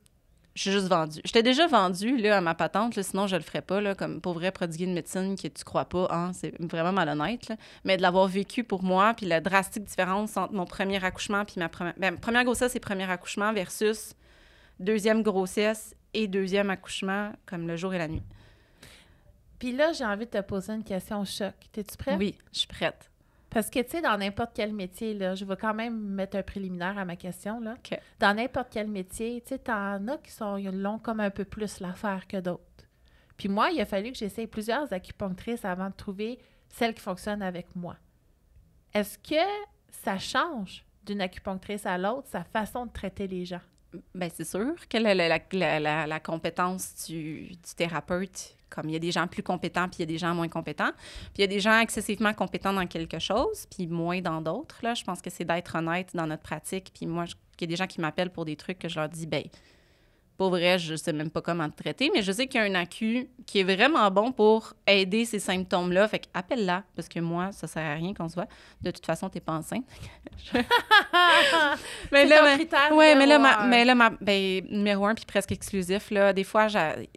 [0.60, 1.22] je suis juste vendue.
[1.24, 4.20] J'étais déjà vendue, là, à ma patente, là, sinon je le ferais pas, là, comme
[4.20, 7.56] pour vrai prodiguer une médecine que tu crois pas, hein, c'est vraiment malhonnête, là.
[7.84, 11.54] Mais de l'avoir vécu pour moi, puis la drastique différence entre mon premier accouchement puis
[11.56, 11.94] ma première...
[11.96, 14.12] Ben, première grossesse et premier accouchement versus
[14.78, 18.22] deuxième grossesse et deuxième accouchement, comme le jour et la nuit.
[19.58, 21.54] Puis là, j'ai envie de te poser une question choc.
[21.72, 22.18] T'es-tu prête?
[22.18, 23.09] Oui, je suis prête.
[23.50, 26.42] Parce que, tu sais, dans n'importe quel métier, là, je vais quand même mettre un
[26.42, 27.74] préliminaire à ma question, là.
[28.20, 31.44] Dans n'importe quel métier, tu sais, t'en as qui sont ils l'ont comme un peu
[31.44, 32.62] plus l'affaire que d'autres.
[33.36, 36.38] Puis moi, il a fallu que j'essaye plusieurs acupunctrices avant de trouver
[36.68, 37.96] celle qui fonctionne avec moi.
[38.94, 39.42] Est-ce que
[39.90, 43.60] ça change d'une acupunctrice à l'autre, sa façon de traiter les gens?
[44.14, 48.96] Ben c'est sûr que la- la- la- la compétence du, du thérapeute, comme il y
[48.96, 50.92] a des gens plus compétents, puis il y a des gens moins compétents,
[51.34, 54.76] puis il y a des gens excessivement compétents dans quelque chose, puis moins dans d'autres.
[54.82, 56.90] Là, je pense que c'est d'être honnête dans notre pratique.
[56.94, 58.98] Puis moi, je- il y a des gens qui m'appellent pour des trucs que je
[58.98, 59.42] leur dis, ben
[60.38, 62.66] pour vrai, je sais même pas comment te traiter, mais je sais qu'il y a
[62.66, 66.08] un ACU qui est vraiment bon pour aider ces symptômes-là.
[66.08, 68.46] Fait appelle-la, parce que moi, ça sert à rien qu'on se voit.
[68.80, 69.84] De toute façon, t'es pas enceinte.
[72.12, 73.66] mais là, mais- critère Ouais, mais là, numéro ma, un.
[73.68, 77.08] mais là, ma, ben, numéro un, puis presque exclusif, là, des fois, j'ai-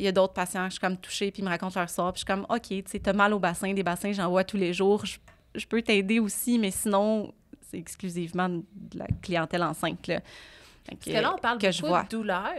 [0.00, 1.90] il y a d'autres patients que je suis comme touchée, puis ils me racontent leur
[1.90, 4.28] sort, puis je suis comme, OK, tu sais, t'as mal au bassin, des bassins, j'en
[4.30, 5.18] vois tous les jours, je,
[5.54, 7.32] je peux t'aider aussi, mais sinon,
[7.70, 8.62] c'est exclusivement de
[8.98, 10.20] la clientèle enceinte, là.
[10.88, 12.02] Fait Parce que là, on parle que je beaucoup vois.
[12.04, 12.54] de douleur.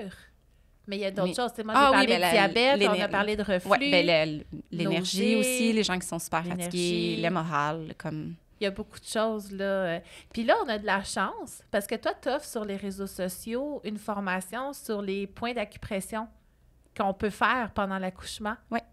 [0.88, 1.52] Mais il y a d'autres Mais- choses.
[1.66, 3.70] Moi, Ah oui, parlé mais de la- diabète, on a parlé de reflux.
[3.72, 8.36] Ouais, ben, la- l'énergie aussi, les gens qui sont super fatigués, le moral, comme...
[8.60, 9.64] Il y a beaucoup de choses, là.
[9.66, 10.00] euh.
[10.32, 13.08] Puis là, on a de la chance parce que toi, tu offres sur les réseaux
[13.08, 16.28] sociaux une formation sur les points d'acupression
[16.98, 18.56] qu'on peut faire pendant l'accouchement.
[18.70, 18.84] Ouais.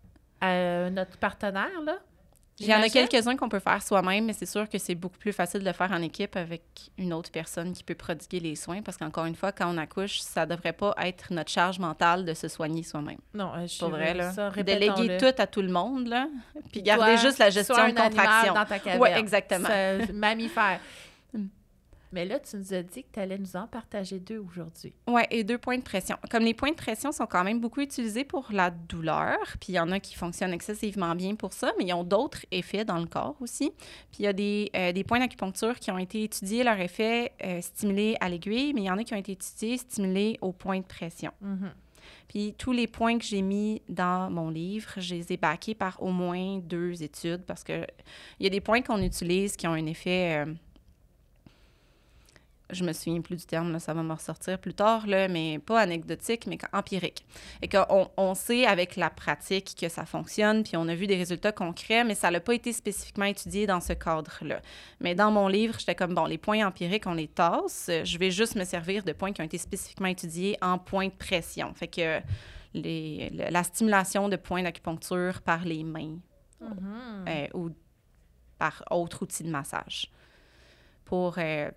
[0.44, 1.98] Euh, notre partenaire, là.
[2.60, 5.18] Il y en a quelques-uns qu'on peut faire soi-même, mais c'est sûr que c'est beaucoup
[5.18, 6.62] plus facile de le faire en équipe avec
[6.98, 10.18] une autre personne qui peut prodiguer les soins, parce qu'encore une fois, quand on accouche,
[10.18, 13.18] ça devrait pas être notre charge mentale de se soigner soi-même.
[13.32, 14.32] Non, euh, je suis Pour vrai, là.
[14.32, 16.26] ça, Déléguer tout à tout le monde, là,
[16.72, 18.54] puis garder Toi, juste la gestion de contraction.
[18.54, 19.00] dans ta caverne.
[19.00, 19.68] Ouais, exactement.
[19.68, 20.80] Ça, mammifère.
[22.12, 24.94] Mais là, tu nous as dit que tu allais nous en partager deux aujourd'hui.
[25.06, 26.16] Oui, et deux points de pression.
[26.30, 29.74] Comme les points de pression sont quand même beaucoup utilisés pour la douleur, puis il
[29.74, 32.98] y en a qui fonctionnent excessivement bien pour ça, mais ils ont d'autres effets dans
[32.98, 33.70] le corps aussi.
[34.10, 37.32] Puis il y a des, euh, des points d'acupuncture qui ont été étudiés, leur effet
[37.44, 40.52] euh, stimulé à l'aiguille, mais il y en a qui ont été étudiés, stimulés au
[40.52, 41.32] point de pression.
[41.40, 41.70] Mhm.
[42.28, 46.02] Puis tous les points que j'ai mis dans mon livre, je les ai baqués par
[46.02, 47.86] au moins deux études parce que
[48.38, 50.46] il y a des points qu'on utilise qui ont un effet.
[50.46, 50.54] euh,
[52.70, 55.58] je me souviens plus du terme, là, ça va me ressortir plus tard, là, mais
[55.58, 57.24] pas anecdotique, mais empirique.
[57.62, 61.16] Et qu'on on sait avec la pratique que ça fonctionne, puis on a vu des
[61.16, 64.60] résultats concrets, mais ça n'a pas été spécifiquement étudié dans ce cadre-là.
[65.00, 67.90] Mais dans mon livre, j'étais comme, bon, les points empiriques, on les tasse.
[68.04, 71.12] Je vais juste me servir de points qui ont été spécifiquement étudiés en points de
[71.12, 71.72] pression.
[71.74, 72.20] Fait que
[72.74, 76.18] les, le- la stimulation de points d'acupuncture par les mains
[76.60, 77.24] Mhm.
[77.28, 77.70] euh, ou
[78.58, 80.10] par autre outil de massage.
[81.04, 81.70] Pour euh,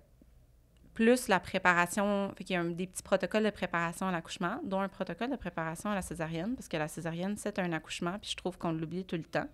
[0.94, 4.58] plus la préparation, fait qu'il y a un- des petits protocoles de préparation à l'accouchement,
[4.64, 8.18] dont un protocole de préparation à la césarienne, parce que la césarienne, c'est un accouchement,
[8.20, 9.46] puis je trouve qu'on l'oublie tout le temps.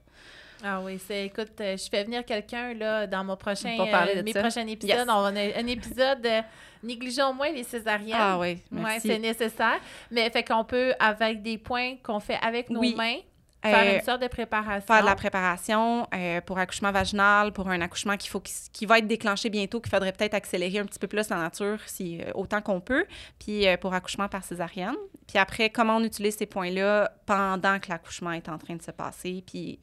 [0.64, 4.33] Ah oui, c'est écoute, euh, je fais venir quelqu'un là dans mon prochain euh, mes
[4.33, 4.40] ça.
[4.40, 4.96] prochains épisodes.
[4.96, 5.07] Yes.
[5.09, 6.42] On va a un épisode euh,
[6.83, 8.16] négligeons moins les césariennes.
[8.18, 9.07] Ah oui, Ouais, merci.
[9.07, 9.79] c'est nécessaire.
[10.11, 12.96] Mais fait qu'on peut, avec des points qu'on fait avec nos Oui.
[12.96, 13.18] mains,
[13.62, 14.87] faire Euh, une sorte de préparation.
[14.87, 18.87] faire de la préparation euh, pour accouchement vaginal, pour un accouchement qu'il faut, qui, qui
[18.87, 22.21] va être déclenché bientôt, qu'il faudrait peut-être accélérer un petit peu plus la nature si,
[22.21, 23.05] euh, autant qu'on peut,
[23.38, 24.97] puis euh, pour accouchement par césarienne.
[25.27, 28.90] Puis après, comment on utilise ces points-là pendant que l'accouchement est en train de se
[28.90, 29.81] passer, puis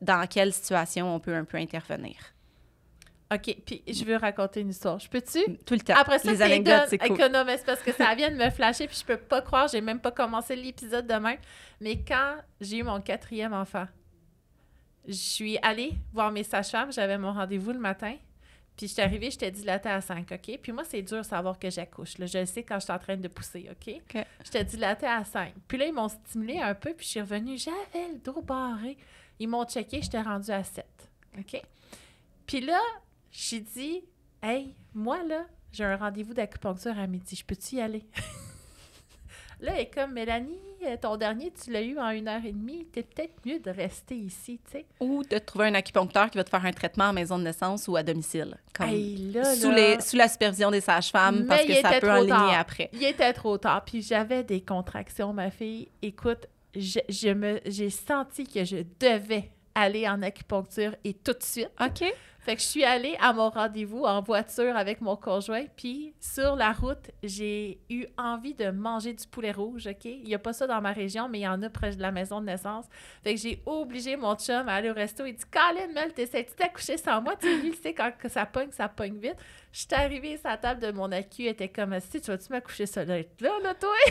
[0.00, 2.14] dans quelle situation on peut un peu intervenir.
[3.30, 4.98] OK, puis je veux raconter une histoire.
[4.98, 5.58] Je peux-tu?
[5.66, 5.94] Tout le temps.
[5.96, 7.18] Après ça, les t'es anecdotes, c'est cool.
[7.18, 10.00] C'est parce que ça vient de me flasher, puis je peux pas croire, j'ai même
[10.00, 11.36] pas commencé l'épisode demain.
[11.80, 13.86] Mais quand j'ai eu mon quatrième enfant,
[15.06, 18.16] je suis allée voir mes sages-femmes, j'avais mon rendez-vous le matin,
[18.78, 20.58] puis je suis arrivée, j'étais dilatée à 5, OK?
[20.62, 22.16] Puis moi, c'est dur de savoir que j'accouche.
[22.16, 22.26] là.
[22.26, 23.94] Je le sais quand je suis en train de pousser, OK?
[24.14, 24.24] OK.
[24.44, 25.52] J'étais dilatée à 5.
[25.66, 28.96] Puis là, ils m'ont stimulé un peu, puis je suis revenue, j'avais le dos barré.
[29.40, 30.86] Ils m'ont checké, j'étais rendue à 7,
[31.38, 31.60] OK?
[32.46, 32.80] Puis là,
[33.30, 34.04] j'ai dit,
[34.42, 37.36] hey, moi, là, j'ai un rendez-vous d'acupuncture à midi.
[37.36, 38.04] Je peux-tu y aller?
[39.60, 42.52] Là, elle est comme Mélanie, euh, ton dernier, tu l'as eu en une heure et
[42.52, 42.86] demie.
[42.92, 44.86] T'es peut-être mieux de rester ici, tu sais.
[45.00, 47.88] Ou de trouver un acupuncteur qui va te faire un traitement en maison de naissance
[47.88, 48.56] ou à domicile.
[48.72, 52.00] Comme Hey, là, sous, là, les, sous la supervision des sages-femmes, parce il que ça
[52.00, 52.88] peut enligner après.
[52.92, 55.88] Il était trop tard, puis j'avais des contractions, ma fille.
[56.02, 61.42] Écoute, je, je me, j'ai senti que je devais aller en acupuncture et tout de
[61.42, 61.70] suite.
[61.80, 62.04] OK.
[62.48, 66.56] Fait que je suis allée à mon rendez-vous en voiture avec mon conjoint, puis sur
[66.56, 70.06] la route, j'ai eu envie de manger du poulet rouge, OK?
[70.06, 72.00] Il n'y a pas ça dans ma région, mais il y en a près de
[72.00, 72.86] la maison de naissance.
[73.22, 75.26] Fait que j'ai obligé mon chum à aller au resto.
[75.26, 78.70] Il dit «Colin, Mel, t'essaies-tu d'accoucher sans moi?» Tu sais, il sait quand ça pogne,
[78.70, 79.36] ça pogne vite.
[79.78, 83.04] Je suis arrivée la table de mon elle était comme «Si, tu vas-tu m'accoucher ça
[83.04, 83.22] là,
[83.62, 83.94] là, toi?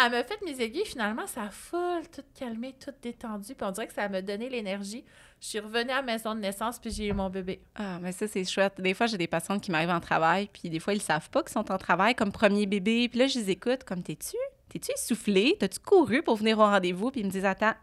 [0.00, 3.72] Elle m'a fait mes aiguilles, finalement, ça a full, tout calmé, tout détendu, puis on
[3.72, 5.04] dirait que ça m'a donné l'énergie.
[5.40, 7.60] Je suis revenue à la maison de naissance, puis j'ai eu mon bébé.
[7.74, 8.80] Ah, mais ça, c'est chouette.
[8.80, 11.42] Des fois, j'ai des patientes qui m'arrivent en travail, puis des fois, ils savent pas
[11.42, 13.08] qu'ils sont en travail comme premier bébé.
[13.08, 14.36] Puis là, je les écoute comme T'es-tu?
[14.68, 15.56] T'es-tu essoufflé?
[15.58, 17.10] T'as-tu couru pour venir au rendez-vous?
[17.10, 17.74] Puis ils me disent Attends.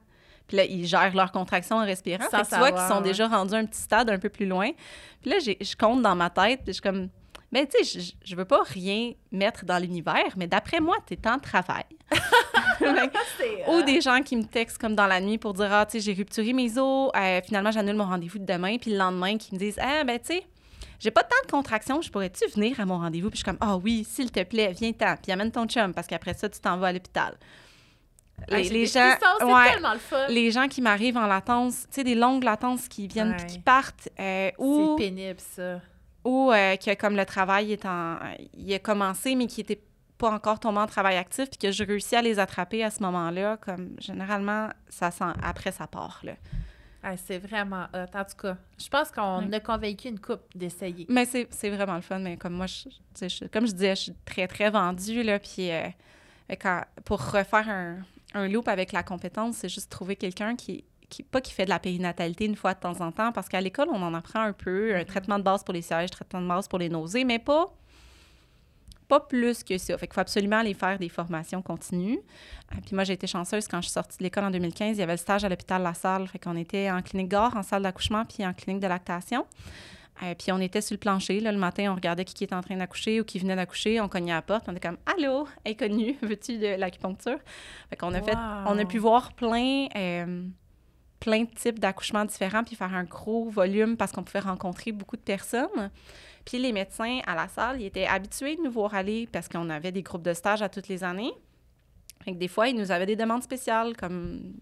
[0.48, 2.26] Puis là, ils gèrent leur contraction en respirant.
[2.30, 3.10] Sans Fait que tu vois qu'ils sont ouais.
[3.10, 4.70] déjà rendus un petit stade un peu plus loin.
[5.22, 7.10] Puis là, je compte dans ma tête, puis je suis comme.
[7.52, 11.18] Ben, tu sais, je, je veux pas rien mettre dans l'univers, mais d'après moi, t'es
[11.28, 11.86] en travail.
[13.68, 16.00] Ou des gens qui me textent comme dans la nuit pour dire Ah, tu sais,
[16.00, 18.78] j'ai rupturé mes os, euh, finalement, j'annule mon rendez-vous de demain.
[18.78, 20.44] Puis le lendemain, qui me disent Ah, ben, tu sais,
[21.00, 23.30] j'ai pas tant de contractions, je pourrais-tu venir à mon rendez-vous?
[23.30, 25.16] Puis je suis comme Ah, oui, s'il te plaît, viens-t'en.
[25.22, 27.36] Puis amène ton chum, parce qu'après ça, tu t'en vas à l'hôpital.
[28.52, 29.10] Ah, Les, gens.
[29.42, 30.28] ouais, tellement le fun.
[30.30, 33.50] les gens qui m'arrivent en latence, tu sais, des longues latences qui viennent puis Ouais.
[33.50, 35.82] qui partent, euh, ou, C'est pénible, ça.
[36.24, 38.18] ou euh, que comme le travail est en,
[38.54, 39.82] il a commencé, mais qui était
[40.18, 43.02] pas encore tombé en travail actif, puis que je réussis à les attraper à ce
[43.04, 46.34] moment-là, comme généralement, ça sent, après, ça part, là.
[47.04, 48.18] Ah, c'est vraiment hot.
[48.18, 49.56] En tout cas, je pense qu'on Ouais.
[49.56, 51.06] a convaincu une couple d'essayer.
[51.10, 52.90] Mais c'est vraiment le fun, mais comme moi, je,
[53.28, 55.88] je- comme je disais, je suis très, très vendue, là, puis euh,
[56.60, 57.98] quand, pour refaire un,
[58.36, 61.70] un loop avec la compétence, c'est juste trouver quelqu'un qui, qui, pas qui fait de
[61.70, 64.54] la périnatalité une fois de temps en temps, parce qu'à l'école, on en apprend un
[64.54, 67.40] peu, un traitement de base pour les sièges, traitement de base pour les nausées, mais
[67.40, 67.74] pas
[69.08, 69.98] pas plus que ça.
[69.98, 72.20] Fait qu'il faut absolument aller faire des formations continues.
[72.74, 74.98] Euh, puis moi, j'ai été chanceuse quand je suis sortie de l'école en 2015.
[74.98, 76.28] Il y avait le stage à l'hôpital La Salle.
[76.28, 79.46] Fait qu'on était en clinique gare, en salle d'accouchement, puis en clinique de lactation.
[80.24, 81.40] Euh, puis on était sur le plancher.
[81.40, 84.00] Là, le matin, on regardait qui, qui était en train d'accoucher ou qui venait d'accoucher.
[84.00, 84.66] On cognait à la porte.
[84.68, 87.40] On était comme Allô, inconnu, veux-tu de l'acupuncture?
[87.90, 90.46] Fait qu'on a fait, on a pu voir plein, euh,
[91.20, 95.18] plein de types d'accouchements différents puis faire un gros volume parce qu'on pouvait rencontrer beaucoup
[95.18, 95.92] de personnes.
[96.46, 99.70] Puis les médecins à la salle, ils étaient habitués de nous voir aller parce qu'on
[99.70, 101.34] avait des groupes de stage à toutes les années.
[102.24, 104.54] Fait que des fois, ils nous avaient des demandes spéciales comme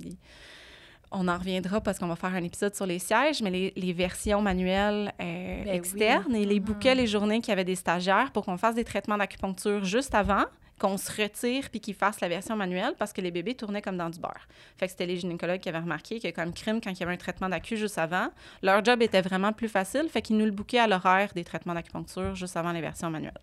[1.14, 3.94] on en reviendra parce qu'on va faire un épisode sur les sièges, mais les, les
[3.94, 6.66] versions manuelles euh, Ben externes, et les Mhm.
[6.66, 10.16] bouquets les journées qu'il y avait des stagiaires pour qu'on fasse des traitements d'acupuncture juste
[10.16, 10.44] avant,
[10.80, 13.96] qu'on se retire puis qu'ils fassent la version manuelle parce que les bébés tournaient comme
[13.96, 14.48] dans du beurre.
[14.78, 17.14] Fait que c'était les gynécologues qui avaient remarqué que comme crime, quand il y avait
[17.14, 18.28] un traitement d'acu juste avant,
[18.64, 21.74] leur job était vraiment plus facile, fait qu'ils nous le bouquaient à l'horaire des traitements
[21.76, 23.38] d'acupuncture juste avant les versions manuelles.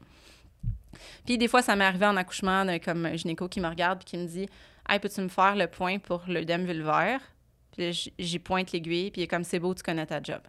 [1.24, 4.06] Puis des fois, ça m'est arrivé en accouchement, comme un gynéco qui me regarde puis
[4.06, 4.48] qui me dit
[4.88, 7.20] Hey, peux-tu me faire le point pour l'œdème vulvaire
[7.76, 10.40] Puis j'y pointe l'aiguille, puis il est comme C'est beau, tu connais ta job.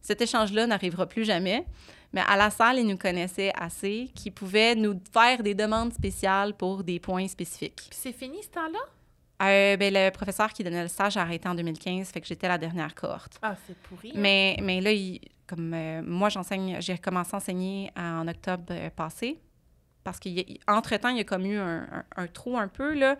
[0.00, 1.64] Cet échange-là n'arrivera plus jamais,
[2.12, 6.54] mais à la salle, ils nous connaissaient assez qu'ils pouvaient nous faire des demandes spéciales
[6.54, 7.76] pour des points spécifiques.
[7.88, 8.78] Puis c'est fini ce temps-là?
[9.44, 12.48] Euh, ben, le professeur qui donnait le stage a arrêté en 2015, fait que j'étais
[12.48, 13.38] la dernière cohorte.
[13.42, 14.10] Ah, c'est pourri.
[14.10, 14.18] hein?
[14.18, 18.90] Mais, mais là, il- comme euh, moi, j'enseigne, j'ai recommencé à enseigner en octobre euh,
[18.90, 19.40] passé.
[20.04, 23.16] Parce qu'entre-temps, il y a comme eu un, un- un trou un peu, là.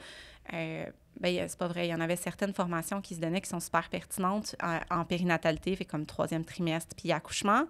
[1.22, 1.86] A- c'est pas vrai.
[1.86, 4.56] Il y en avait certaines formations qui se donnaient qui sont super pertinentes
[4.90, 7.64] en, périnatalité, fait comme troisième trimestre, puis accouchement.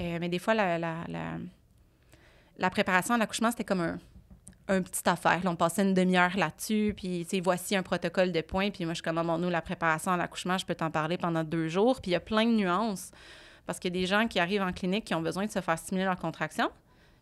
[0.00, 1.38] Euh, mais des fois, la, la, la,
[2.58, 3.98] la préparation à l'accouchement, c'était comme un,
[4.68, 5.40] un petite affaire.
[5.44, 8.70] On passait une demi-heure là-dessus, puis voici un protocole de points.
[8.70, 11.44] Puis moi, je suis comme, nous, la préparation à l'accouchement, je peux t'en parler pendant
[11.44, 12.00] deux jours.
[12.00, 13.10] Puis il y a plein de nuances.
[13.66, 15.60] Parce qu'il y a des gens qui arrivent en clinique qui ont besoin de se
[15.60, 16.70] faire stimuler leur contraction.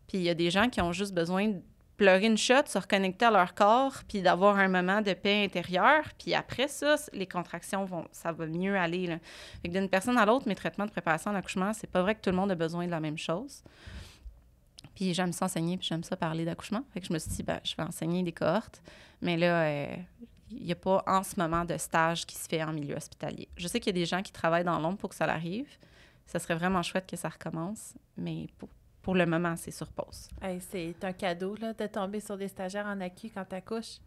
[0.07, 1.53] Puis il y a des gens qui ont juste besoin
[1.99, 6.05] pleurer une shot, se reconnecter à leur corps, puis d'avoir un moment de paix intérieure.
[6.17, 9.07] Puis après ça, les contractions vont, ça va mieux aller.
[9.07, 9.19] Là.
[9.65, 12.31] D'une personne à l'autre, mes traitements de préparation à l'accouchement, c'est pas vrai que tout
[12.31, 13.63] le monde a besoin de la même chose.
[14.95, 16.85] Puis j'aime ça enseigner, puis j'aime ça parler d'accouchement.
[16.95, 18.81] Fait que je me suis dit, ben, je vais enseigner des cohortes.
[19.21, 19.97] Mais là, euh,
[20.51, 23.49] il n'y a pas en ce moment de stage qui se fait en milieu hospitalier.
[23.57, 25.69] Je sais qu'il y a des gens qui travaillent dans l'ombre pour que ça l'arrive.
[26.27, 28.69] Ça serait vraiment chouette que ça recommence, mais pour,
[29.09, 30.29] pour le moment, c'est sur pause.
[30.43, 34.01] Hey, c'est un cadeau là, de tomber sur des stagiaires en accu quand t'accouches.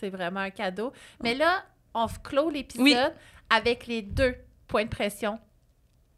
[0.00, 0.92] C'est vraiment un cadeau.
[1.22, 1.62] Mais là,
[1.94, 2.96] on clôt l'épisode Oui.
[3.48, 4.34] avec les deux
[4.66, 5.38] points de pression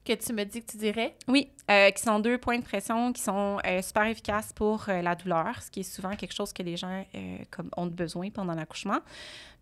[0.02, 1.14] que tu me dis que tu dirais?
[1.28, 5.02] Oui, euh, qui sont deux points de pression qui sont euh, super efficaces pour euh,
[5.02, 7.04] la douleur, ce qui est souvent quelque chose que les gens
[7.50, 9.00] comme ont besoin pendant l'accouchement.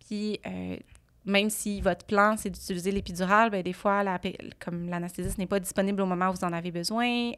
[0.07, 0.39] Puis,
[1.25, 4.19] même si votre plan, c'est d'utiliser l'épidural, bien, des fois, la,
[4.59, 7.31] comme l'anesthésiste n'est pas disponible au moment où vous en avez besoin,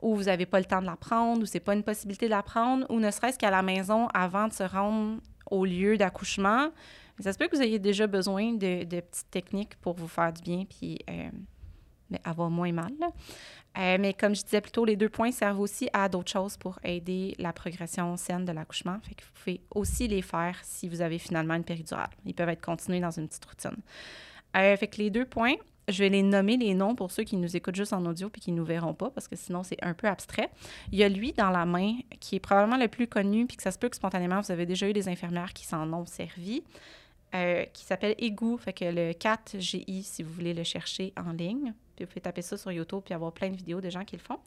[0.00, 2.30] ou vous n'avez pas le temps de la prendre, ou c'est pas une possibilité de
[2.30, 5.20] la prendre, ou ne serait-ce qu'à la maison avant de se rendre
[5.50, 6.70] au lieu d'accouchement,
[7.18, 10.32] ça se peut que vous ayez déjà besoin de, de petites techniques pour vous faire
[10.32, 10.98] du bien, puis
[12.10, 12.92] mais avoir moins mal.
[13.78, 16.56] Euh, mais comme je disais plus tôt, les deux points servent aussi à d'autres choses
[16.56, 18.98] pour aider la progression saine de l'accouchement.
[19.02, 22.10] Fait que vous pouvez aussi les faire si vous avez finalement une péridurale.
[22.26, 23.76] Ils peuvent être continués dans une petite routine.
[24.56, 25.54] Euh, fait que les deux points,
[25.88, 28.40] je vais les nommer les noms pour ceux qui nous écoutent juste en audio puis
[28.40, 30.50] qui ne nous verront pas parce que sinon c'est un peu abstrait.
[30.90, 33.62] Il y a lui dans la main qui est probablement le plus connu puis que
[33.62, 36.64] ça se peut que spontanément vous avez déjà eu des infirmières qui s'en ont servi.
[37.32, 41.74] Euh, qui s'appelle Égout, fait que le 4GI si vous voulez le chercher en ligne
[42.04, 44.22] vous pouvez taper ça sur YouTube puis avoir plein de vidéos de gens qui le
[44.22, 44.38] font.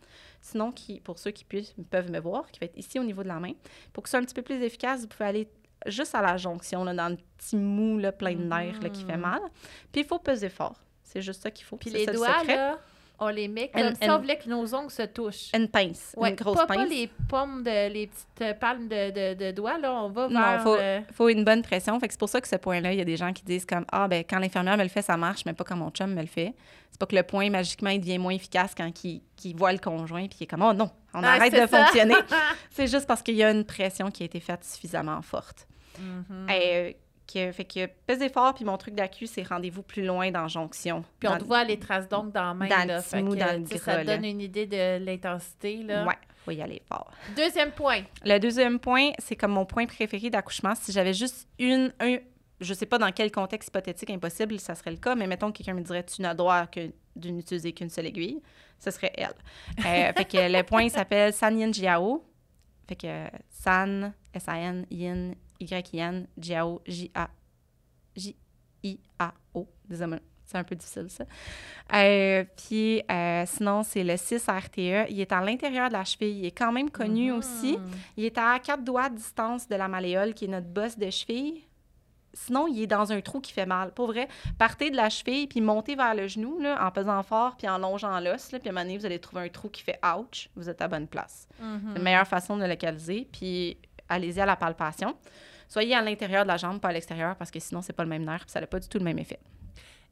[0.41, 3.23] Sinon, qui, pour ceux qui puissent, peuvent me voir, qui va être ici au niveau
[3.23, 3.53] de la main.
[3.91, 5.47] Pour que ce soit un petit peu plus efficace, vous pouvez aller
[5.87, 9.03] juste à la jonction, là, dans le petit mou là, plein de nerfs là, qui
[9.03, 9.21] fait mm.
[9.21, 9.41] mal.
[9.91, 10.75] Puis il faut peser fort.
[11.03, 11.77] C'est juste ça qu'il faut.
[11.77, 12.79] Puis les doigts, là,
[13.19, 15.51] on les met comme si on voulait que nos ongles se touchent.
[15.53, 16.77] Une pince, une grosse pas, pince.
[16.77, 20.57] Pas les pommes, de, les petites palmes de, de, doigts, là, on va vers...
[20.57, 20.77] Non, faut,
[21.13, 21.99] faut une bonne pression.
[21.99, 23.65] Fait que c'est pour ça que ce point-là, il y a des gens qui disent
[23.65, 26.13] comme «Ah, ben quand l'infirmière me le fait, ça marche, mais pas quand mon chum
[26.13, 26.53] me le fait.»
[26.91, 29.21] C'est pas que le point, magiquement, il devient moins efficace quand il,
[29.55, 32.15] voit le conjoint puis il est comme «Oh non, on ah, arrête de fonctionner.»
[32.71, 35.67] C'est juste parce qu'il y a une pression qui a été faite suffisamment forte.
[37.27, 41.03] Mm-hmm fait que peser fort, puis mon truc d'accu, c'est rendez-vous plus loin dans jonction.
[41.19, 42.67] Puis on te voit les traces d'ongles dans la main.
[42.67, 45.83] Dans là, le mou, dans le Ça donne une idée de l'intensité.
[45.85, 47.11] Ouais, faut y aller fort.
[47.35, 48.01] Deuxième point.
[48.23, 50.75] Le deuxième point, c'est comme mon point préféré d'accouchement.
[50.75, 52.17] Si j'avais juste une, un,
[52.59, 55.57] je sais pas dans quel contexte hypothétique impossible ça serait le cas, mais mettons que
[55.57, 58.41] quelqu'un me dirait tu n'as droit que de n'utiliser qu'une seule aiguille,
[58.79, 59.33] ce serait elle.
[59.85, 62.23] Euh, fait que le point s'appelle San Yin Jiao.
[62.87, 67.29] Fait que San, S-A-N, Yin, Y-I-N, Jiao, J-A,
[68.15, 69.67] J-I-A-O.
[69.85, 71.25] Désolé, c'est un peu difficile, ça.
[71.93, 75.09] Euh, puis euh, sinon, c'est le 6 RTE.
[75.09, 76.39] Il est à l'intérieur de la cheville.
[76.39, 77.37] Il est quand même connu mm-hmm.
[77.37, 77.77] aussi.
[78.17, 81.09] Il est à quatre doigts de distance de la malléole, qui est notre bosse de
[81.09, 81.63] cheville.
[82.35, 83.91] Sinon, il est dans un trou qui fait mal.
[83.91, 87.55] Pour vrai, partez de la cheville, puis montez vers le genou, là, en pesant fort,
[87.57, 88.47] puis en longeant l'os.
[88.47, 90.81] Puis à un moment donné, vous allez trouver un trou qui fait «ouch», vous êtes
[90.81, 91.47] à bonne place.
[91.59, 93.27] C'est la meilleure façon de le localiser.
[93.31, 93.77] Puis
[94.09, 95.15] allez-y à la palpation.
[95.73, 98.09] Soyez à l'intérieur de la jambe, pas à l'extérieur, parce que sinon, c'est pas le
[98.09, 99.39] même nerf, ça n'a pas du tout le même effet.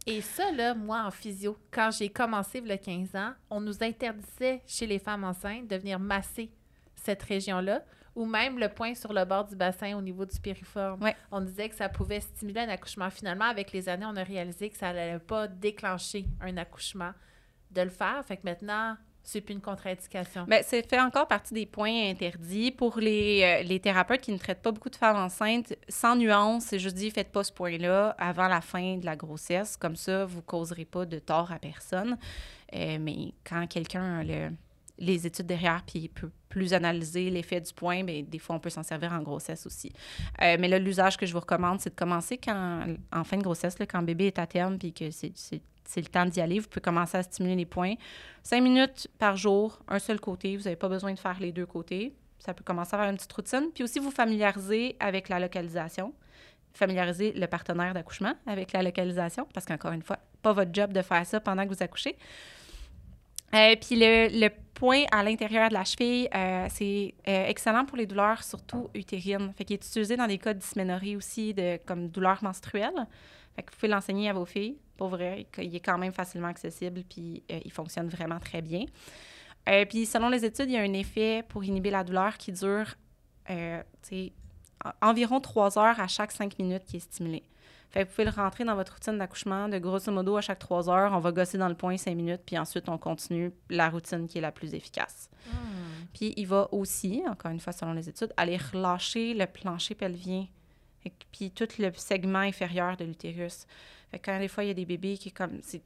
[0.08, 3.62] Et ça, là, moi, en physio, quand j'ai commencé il y a 15 ans, on
[3.62, 6.50] nous interdisait chez les femmes enceintes de venir masser
[6.96, 7.84] cette région-là,
[8.16, 11.08] ou même le point sur le bord du bassin au niveau du piriforme.
[11.30, 13.12] On disait que ça pouvait stimuler un accouchement.
[13.12, 17.12] Finalement, avec les années, on a réalisé que ça n'allait pas déclencher un accouchement
[17.70, 18.26] de le faire.
[18.26, 20.46] Fait que maintenant, c'est plus une contre-indication.
[20.46, 22.72] Bien, c'est fait encore partie des points interdits.
[22.72, 26.66] Pour les, euh, les, thérapeutes qui ne traitent pas beaucoup de femmes enceintes, sans nuance,
[26.66, 29.78] c'est juste dit, faites pas ce point-là avant la fin de la grossesse.
[29.78, 32.18] Comme ça, vous ne causerez pas de tort à personne.
[32.74, 34.50] Euh, mais quand quelqu'un a
[34.98, 38.70] les études derrière puis peut plus analyser l'effet du point, bien, des fois, on peut
[38.70, 39.92] s'en servir en grossesse aussi.
[40.42, 43.44] Euh, mais là, l'usage que je vous recommande, c'est de commencer quand, en fin de
[43.44, 46.60] grossesse, là, quand bébé est à terme puis que c'est c'est le temps d'y aller.
[46.60, 47.96] Vous pouvez commencer à stimuler les points.
[48.44, 50.56] Cinq minutes par jour, un seul côté.
[50.56, 52.16] Vous n'avez pas besoin de faire les deux côtés.
[52.40, 53.70] Ça peut commencer à faire une petite routine.
[53.74, 56.14] Puis aussi, vous familiariser avec la localisation.
[56.74, 61.02] Familiariser le partenaire d'accouchement avec la localisation, parce qu'encore une fois, pas votre job de
[61.02, 62.16] faire ça pendant que vous accouchez.
[63.54, 68.06] Euh, puis le, point à l'intérieur de la cheville, euh, c'est euh, excellent pour les
[68.06, 69.52] douleurs, surtout utérines.
[69.58, 73.08] Fait qu'il est utilisé dans des cas de dysménorrhée aussi, de, comme douleurs menstruelles.
[73.56, 74.78] Fait que vous pouvez l'enseigner à vos filles.
[74.98, 78.86] Pour vrai, il est quand même facilement accessible, puis euh, il fonctionne vraiment très bien.
[79.70, 82.52] Euh, puis selon les études, il y a un effet pour inhiber la douleur qui
[82.52, 82.96] dure
[83.50, 83.82] euh,
[85.02, 87.44] environ trois heures à chaque cinq minutes qui est stimulé.
[87.90, 90.60] Fait que vous pouvez le rentrer dans votre routine d'accouchement de grosso modo à chaque
[90.60, 91.12] trois heures.
[91.12, 94.38] On va gosser dans le point cinq minutes, puis ensuite on continue la routine qui
[94.38, 95.30] est la plus efficace.
[95.46, 96.06] Hmm.
[96.14, 100.48] Puis il va aussi, encore une fois selon les études, aller relâcher le plancher pelvien,
[101.06, 103.66] et puis tout le segment inférieur de l'utérus
[104.20, 105.82] quand des fois, il y a des bébés qui, comme, c'est,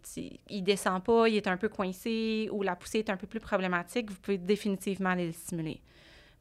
[0.50, 3.40] il descend pas, il est un peu coincé ou la poussée est un peu plus
[3.40, 5.82] problématique, vous pouvez définitivement aller le stimuler.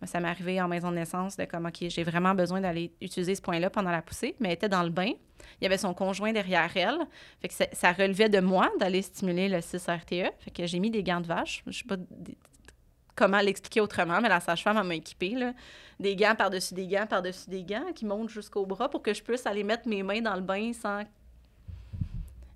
[0.01, 2.93] Moi, ça m'est arrivé en maison de naissance de comme, OK, j'ai vraiment besoin d'aller
[3.01, 5.13] utiliser ce point-là pendant la poussée, mais elle était dans le bain.
[5.61, 6.99] Il y avait son conjoint derrière elle.
[7.41, 10.33] Fait que ça, relevait de moi d'aller stimuler le 6-RTE.
[10.41, 11.63] Fait que j'ai mis des gants de vache.
[11.67, 11.97] Je sais pas
[13.15, 15.53] comment l'expliquer autrement, mais la sage-femme m'a équipé, là,
[16.01, 19.23] des gants par-dessus des gants par-dessus des gants qui montent jusqu'au bras pour que je
[19.23, 21.03] puisse aller mettre mes mains dans le bain sans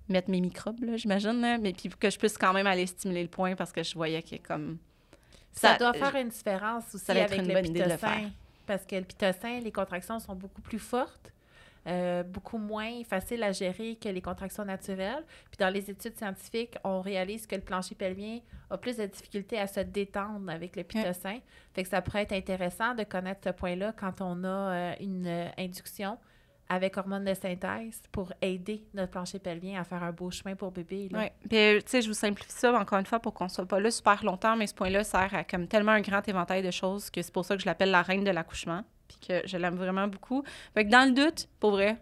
[0.09, 3.21] mettre mes microbes, là, j'imagine, là, mais puis que je puisse quand même aller stimuler
[3.21, 4.77] le point parce que je voyais que comme...
[5.51, 7.85] Ça, doit faire une différence aussi ça doit être avec une le bonne idée de
[7.85, 8.07] le pitocin.
[8.07, 8.29] faire.
[8.65, 11.31] Parce que le pitocin, les contractions sont beaucoup plus fortes,
[11.87, 15.23] euh, beaucoup moins faciles à gérer que les contractions naturelles.
[15.49, 18.39] Puis dans les études scientifiques, on réalise que le plancher pelvien
[18.69, 21.39] a plus de difficulté à se détendre avec le pitocin.
[21.73, 25.27] Fait que ça pourrait être intéressant de connaître ce point-là quand on a euh, une
[25.27, 26.17] euh, induction
[26.69, 30.71] avec hormones de synthèse pour aider notre plancher pelvien à faire un beau chemin pour
[30.71, 31.09] bébé.
[31.11, 31.19] là.
[31.21, 31.25] Oui.
[31.49, 33.89] Puis, tu sais, je vous simplifie ça encore une fois pour qu'on soit pas là
[33.89, 37.23] super longtemps, mais ce point-là sert à comme tellement un grand éventail de choses que
[37.23, 40.07] c'est pour ça que je l'appelle la reine de l'accouchement, puis que je l'aime vraiment
[40.07, 40.43] beaucoup.
[40.73, 41.97] Fait que dans le doute, pour vrai,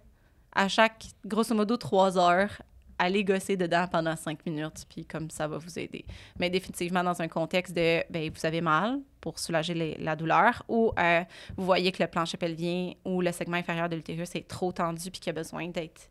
[0.53, 2.61] à chaque, grosso modo, trois heures,
[2.99, 6.05] allez gosser dedans pendant cinq minutes, puis comme ça va vous aider.
[6.39, 10.91] Mais définitivement dans un contexte de, ben vous avez mal pour soulager la douleur, ou
[10.99, 11.23] euh,
[11.55, 15.11] vous voyez que le plancher pelvien ou le segment inférieur de l'utérus est trop tendu
[15.11, 16.09] puis qu'il a besoin d'être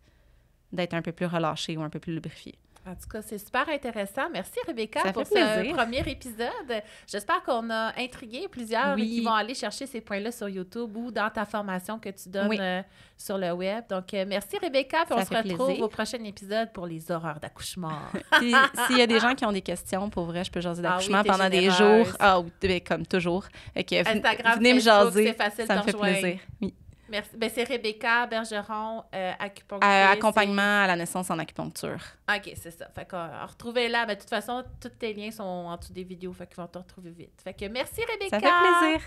[0.73, 2.59] d'être un peu plus relâché ou un peu plus lubrifié.
[2.89, 4.29] En tout cas, c'est super intéressant.
[4.33, 6.83] Merci Rebecca Ça pour ce premier épisode.
[7.11, 9.09] J'espère qu'on a intrigué plusieurs Oui.
[9.09, 12.47] qui vont aller chercher ces points-là sur YouTube ou dans ta formation que tu donnes
[12.49, 12.59] Oui.
[12.61, 12.83] euh,
[13.17, 13.83] sur le web.
[13.91, 14.99] Donc, euh, merci Rebecca.
[15.05, 15.83] Puis on se retrouve plaisir.
[15.85, 17.99] au prochain épisode pour les horreurs d'accouchement.
[18.39, 18.55] Puis
[18.87, 20.99] s'il y a des gens qui ont des questions, pour vrai, je peux jaser Ah
[21.01, 22.07] oui, d'accouchement t'es pendant des jours.
[22.21, 23.47] Ah oui, ben, comme toujours.
[23.75, 25.27] Ven- Instagram, venez me jaser.
[25.27, 26.39] c'est facile Ça me fait plaisir.
[26.63, 26.73] Oui.
[27.09, 27.31] Merci.
[27.37, 29.91] Ben, c'est Rebecca Bergeron, euh, acupunctrice.
[29.91, 32.01] Euh, accompagnement à la naissance en acupuncture.
[32.29, 32.89] OK, c'est ça.
[32.95, 34.07] Fait que euh, retrouvez-la.
[34.07, 36.33] Ben, de toute façon, tous tes liens sont en dessous des vidéos.
[36.33, 37.41] Fait qu'ils vont te retrouver vite.
[37.43, 38.41] Fait que merci Rebecca.
[38.41, 39.01] Ça fait plaisir.